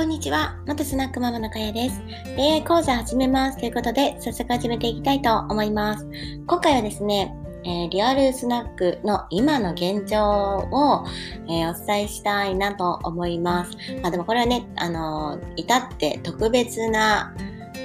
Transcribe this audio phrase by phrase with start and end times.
[0.00, 0.56] こんにちは。
[0.66, 2.00] 元スナックママのかやです。
[2.34, 3.58] 恋愛講座始めます。
[3.58, 6.08] ということで、早速始めていきたいと思います。
[6.46, 11.04] 今回はですね、えー、リアルスナックの今の現状を、
[11.50, 13.76] えー、お伝えしたいなと思います。
[14.00, 17.34] まあでもこれはね、あのー、至って特別な、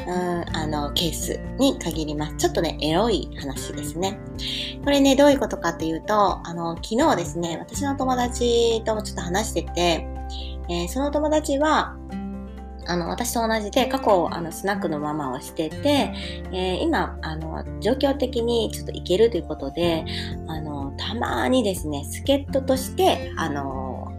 [0.07, 2.37] うん、あの、ケースに限ります。
[2.37, 4.17] ちょっとね、エロい話ですね。
[4.85, 10.07] これね、どういうことかというと、あの、昨日ですね、私の友達ともちょっと話してて、
[10.69, 11.95] えー、その友達は、
[12.87, 16.13] あの、私と同じで過去、あの、スナックのママをしてて、
[16.51, 20.05] えー、今、あの、状況的にちょっといけるということで、
[20.47, 24.11] あの、たまにですね、助っ人として、あの、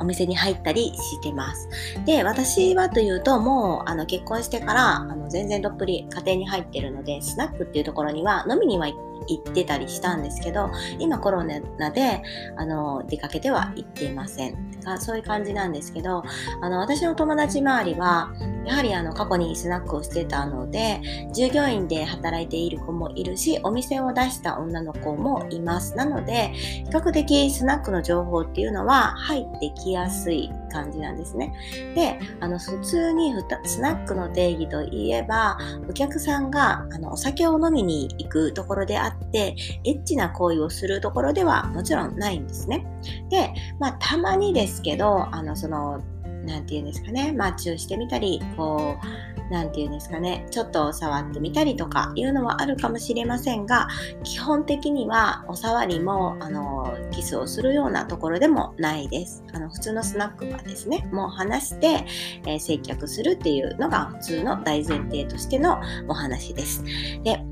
[0.00, 1.68] お店に入ったりしてます。
[2.06, 12.22] で、私はというと、もう、あの、結婚してから、あの、全然どっぷり家庭に入ってるので、スナックっていうところには飲みには行っ行ってたりしたんですけど、今コロナで、
[12.56, 14.70] あの、出かけては行っていません。
[14.98, 16.22] そういう感じなんですけど、
[16.62, 18.32] あの、私の友達周りは、
[18.64, 21.00] やはりあの、過去にスナックをしてたので、
[21.32, 25.96] 従業員で働いている子もいるし、お店を出した女の子もいます。
[25.96, 31.52] なので、比較的スナックの情報っていうのは入ってきやすい感じなんですね。
[31.94, 33.32] で、あの、普通に
[33.64, 42.86] スナックの定義といえば、お客さんがあのお酒を飲みに行くところであって、エッチな行為をするところではもちろんないんですね。
[43.30, 46.00] で、まあ、たまにですけど、あの、その、
[46.44, 53.88] なんて言うんですかね、マッチをしてみたり、こう、なんて言うんですかね、ちょっと触ってみたりとかいうのはあるかもしれませんが、
[54.22, 59.44] 基本的にはお触りも、あの、キスをするようなところでもないです。
[59.52, 62.04] あの、普通のスナックはですね、もう話して、
[62.46, 66.84] えー、接客するっていうのが普通の大前提としてのお話です。
[67.24, 67.44] で、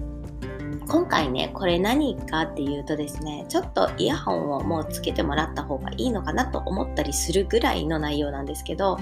[0.89, 8.97] 今回ね、これ何かっていうとですね、ちょっとイヤホンをもうつけてもらった方がいいのかなと思ったりするぐらいの内容なんですけど、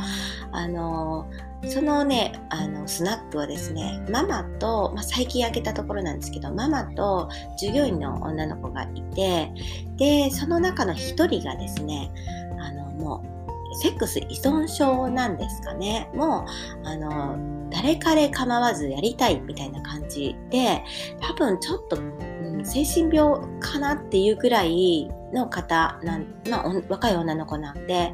[0.50, 1.26] あの
[1.68, 7.28] そのね、あの、スナックはですね、ママと、まあ、最近開けたところなんですけど、ママと
[7.58, 9.50] 従業員の女の子がいて、
[9.96, 12.10] で、その中の一人がですね、
[13.76, 16.10] セックス依存症なんですかね。
[16.14, 16.46] も
[16.84, 20.82] う、あの、誰彼構わずやりたいみたいな感じで、
[21.20, 28.12] 多分ちょっと、うん、精神病かなっていうくらいの方なん、まあ、若い女の子なんで、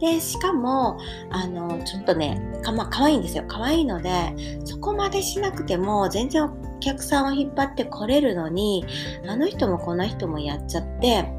[0.00, 0.98] で、しかも、
[1.30, 3.44] あの、ちょっとね、かま、可愛いんですよ。
[3.46, 4.10] 可愛いので、
[4.64, 8.84] そこまでしなくても、全然お客さんを引っ張ってこれるのに、
[9.28, 11.32] あの人もこの人もやっちゃって、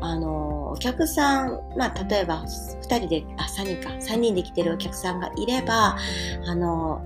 [0.00, 5.96] あの、お客さん、まあ、例えば2人で、あ、3人か、3人で来てるお客さんがいれば、
[6.46, 7.02] あの、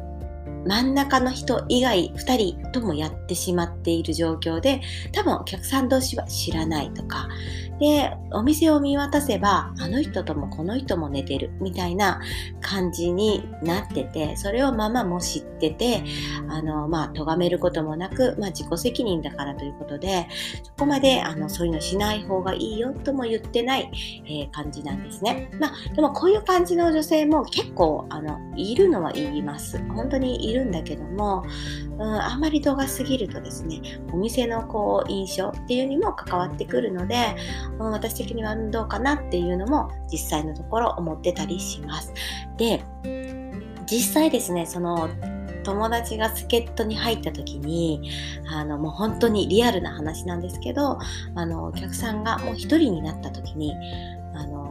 [0.66, 4.80] 真ん中の人以外2人ともやってしまっている状況で
[5.12, 7.28] 多分お客さん同士は知らないとか
[7.78, 12.20] でお店を見渡せばあの人ともこの人も寝てるみたいな
[12.60, 16.04] 感じになっててそれをママも知ってて
[16.48, 20.28] あのまあ咎めることもなく、まあ、自己責任だからということで
[20.62, 23.90] そこまであのそういうのしない方がいいよとも言ってない、
[24.26, 25.50] えー、感じなんですね。
[25.60, 29.78] まあでもこういう感じの女性も結構あのいるのは言います。
[29.94, 31.44] 本当にいるんだけども、
[31.94, 33.80] うん、あんまり度が過ぎるとですね
[34.12, 37.36] お店のこう印象っていうにも関わってくるので、
[37.78, 42.12] うん、私的にはどうかなっていうのも実際のところ思ってたりします。
[42.56, 42.84] で
[43.86, 45.10] 実際ですねその
[45.64, 48.10] 友達が助っ人に入った時に
[48.46, 50.98] あのもう本当にリアルな話なんですけど
[51.34, 53.74] あのお客さんがもう一人になった時に
[54.34, 54.63] あの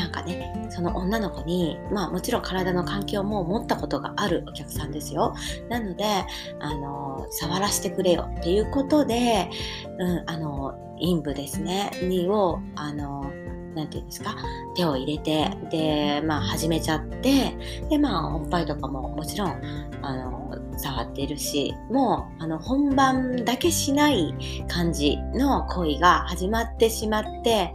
[0.00, 5.34] なんかねその女の子にまあもちろん体の環境も持ったことがあるお客さんですよ。
[5.68, 6.04] なので
[6.58, 8.30] あの触らせてくれよ。
[8.38, 9.50] っていうことで、
[9.98, 11.90] うん、あの陰部ですね。
[12.02, 13.30] にをあの
[13.74, 14.36] なんていうんですか？
[14.74, 17.56] 手を入れてでまあ始めちゃって
[17.88, 19.60] でまあおっぱいとかももちろん
[20.02, 24.34] あの触ってるしもうあの本番だけしない
[24.66, 27.72] 感じの恋が始まってしまって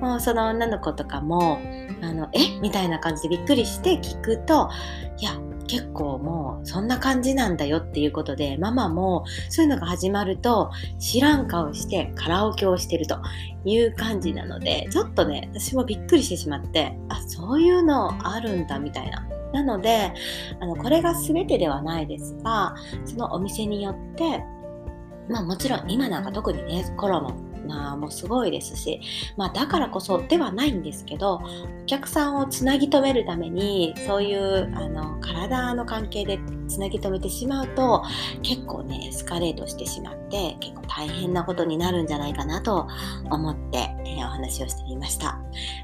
[0.00, 1.58] もうその女の子とかも
[2.02, 2.60] あのえ？
[2.60, 4.70] みたいな感じでびっくりして聞くと
[5.18, 5.32] いや
[5.66, 13.18] 結構もうそんな感じなんだよっていうことでママもそういうのが始まると知らん顔してカラオケをしてると
[13.64, 19.26] いう感じなのでちょっとね私もびっくりしてしまってあそういうのあるんだみたいな。
[19.52, 20.14] なので
[20.60, 22.74] あのこれが全てではないですが
[23.04, 24.42] そのお店によって
[25.28, 29.00] まあもちろん今なんか特にねコロナナーもすごいですし、
[29.36, 31.40] まあ、だからこそではないんですけど
[31.82, 36.38] お客さんをつなぎ止めるためにそういうあの体の関係で
[36.68, 38.02] つなぎ止めてしまうと
[38.42, 42.88] 結構ねエスカレートしてしまって結構大変なことになるんじゃないかなと
[43.30, 45.38] 思って、えー、お話をしてみました。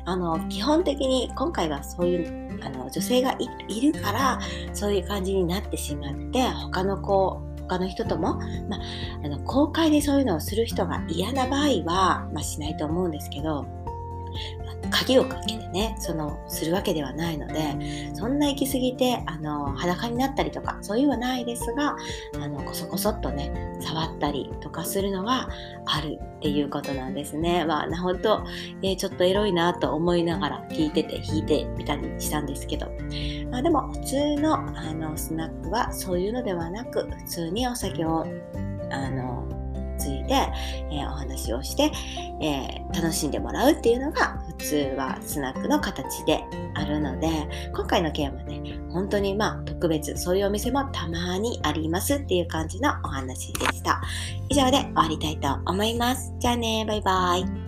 [0.05, 3.37] あの基本的に今回はそういうあの女性が
[3.69, 4.41] いるから
[4.73, 8.81] そういう感じになってしまって他の子他の人とも、まあ、
[9.25, 13.67] あの公開でそういうのをする人が嫌な場合は、まあ、しないと思うんですけど
[14.91, 21.97] 鍵をかけてねそのするわけではないのでそんな行き過ぎてあの裸になったりとかそういうはないですが
[22.41, 25.49] あのこそこそっとね触ったりとかするのは
[25.87, 27.65] あるっていうことなんですね。
[27.65, 28.45] まあなほんと、
[28.83, 32.87] えー、ちょっとエロいなと思いながら聞いてて弾いてみたりしたんですけど、
[33.51, 38.27] まあ、でも普通のあのスナックはそういうのではなく普通にお酒を
[38.91, 39.58] あの
[40.29, 40.35] て、
[40.93, 41.91] えー、お話をして、
[42.41, 46.45] えー、楽しんでもらうっていうのが普通はスナックの形で
[46.75, 47.29] あるので
[47.75, 54.01] 今回の件はね本当にまあ特別そういうお店もたまにありますっていう感じのお話でした。
[54.49, 56.33] 以上で終わりたいと思います。
[56.39, 57.68] じゃあねバイバイ。